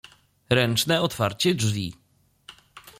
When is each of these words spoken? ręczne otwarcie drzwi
ręczne 0.49 1.01
otwarcie 1.01 1.55
drzwi 1.55 1.93